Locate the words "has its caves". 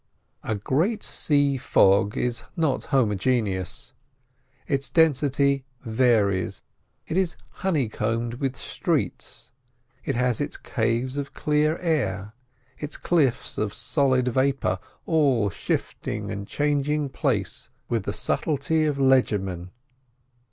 10.15-11.19